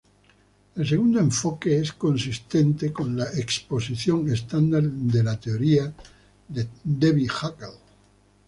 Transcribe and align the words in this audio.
El 0.77 0.87
segundo 0.87 1.19
enfoque 1.19 1.77
es 1.77 1.93
consistente 1.93 2.91
con 2.91 3.15
la 3.15 3.25
exposición 3.39 4.31
estándar 4.31 4.81
de 4.81 5.21
la 5.23 5.39
teoría 5.39 5.93
de 6.47 6.67
Debye-Hückel. 6.83 7.73